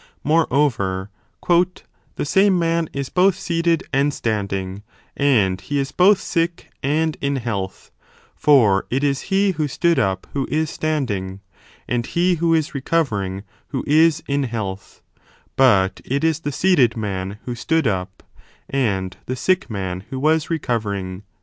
Moreover, 0.23 1.11
The 1.47 2.25
same 2.25 2.57
man 2.57 2.89
is 2.91 3.09
both 3.09 3.35
seated 3.37 3.83
and 3.93 4.11
standing 4.11 4.81
and 5.15 5.61
he 5.61 5.77
is 5.77 5.91
both 5.91 6.19
sick 6.19 6.71
and 6.81 7.15
in 7.21 7.35
health: 7.35 7.91
for 8.35 8.87
it 8.89 9.03
is 9.03 9.21
he 9.29 9.51
who 9.51 9.67
stood 9.67 9.99
up 9.99 10.25
who 10.33 10.47
is 10.49 10.71
standing, 10.71 11.41
and 11.87 12.03
he 12.07 12.33
who 12.37 12.51
is 12.51 12.73
recovering 12.73 13.41
i66 13.41 13.43
a 13.43 13.43
who 13.67 13.83
is 13.85 14.23
in 14.27 14.43
health: 14.45 15.03
but 15.55 16.01
it 16.03 16.23
is 16.23 16.39
the 16.39 16.51
seated 16.51 16.97
man 16.97 17.37
who 17.45 17.53
stood 17.53 17.85
up, 17.85 18.23
and 18.67 19.17
the 19.27 19.35
sick 19.35 19.69
man 19.69 20.05
who 20.09 20.17
was 20.19 20.49
recovering. 20.49 21.21